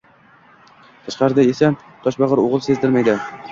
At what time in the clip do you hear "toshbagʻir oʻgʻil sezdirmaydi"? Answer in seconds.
2.07-3.19